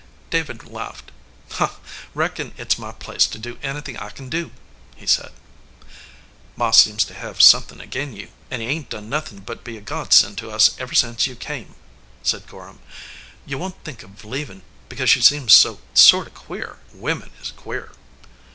[0.31, 1.11] David laughed.
[2.15, 4.49] "Reckon it s my place to do anythin I kin do,"
[4.95, 5.31] he said.
[6.55, 9.63] "Ma seems to hev somethin ag in* you, an* you ain t done nothin but
[9.63, 11.75] be a godsend to us ever sence you come,"
[12.23, 12.79] said Gorham.
[13.45, 16.79] "You won t think of leavin because she seems so sort of queer?
[16.95, 17.91] Women is queer."